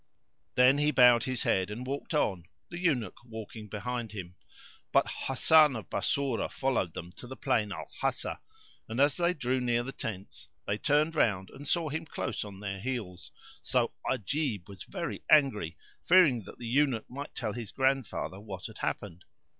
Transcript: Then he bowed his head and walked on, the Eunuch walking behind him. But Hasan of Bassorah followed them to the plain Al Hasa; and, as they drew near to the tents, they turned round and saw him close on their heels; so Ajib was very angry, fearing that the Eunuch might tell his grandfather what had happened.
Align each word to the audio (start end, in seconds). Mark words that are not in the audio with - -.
Then 0.55 0.79
he 0.79 0.89
bowed 0.89 1.25
his 1.25 1.43
head 1.43 1.69
and 1.69 1.85
walked 1.85 2.15
on, 2.15 2.45
the 2.71 2.79
Eunuch 2.79 3.19
walking 3.23 3.67
behind 3.67 4.13
him. 4.13 4.33
But 4.91 5.07
Hasan 5.07 5.75
of 5.75 5.91
Bassorah 5.91 6.49
followed 6.51 6.95
them 6.95 7.11
to 7.17 7.27
the 7.27 7.35
plain 7.35 7.71
Al 7.71 7.87
Hasa; 8.01 8.39
and, 8.89 8.99
as 8.99 9.15
they 9.17 9.35
drew 9.35 9.61
near 9.61 9.81
to 9.81 9.83
the 9.83 9.91
tents, 9.91 10.49
they 10.65 10.79
turned 10.79 11.13
round 11.13 11.51
and 11.51 11.67
saw 11.67 11.89
him 11.89 12.05
close 12.07 12.43
on 12.43 12.61
their 12.61 12.79
heels; 12.79 13.29
so 13.61 13.93
Ajib 14.09 14.67
was 14.67 14.81
very 14.85 15.21
angry, 15.29 15.77
fearing 16.03 16.45
that 16.45 16.57
the 16.57 16.65
Eunuch 16.65 17.07
might 17.07 17.35
tell 17.35 17.53
his 17.53 17.71
grandfather 17.71 18.39
what 18.39 18.65
had 18.65 18.79
happened. 18.79 19.23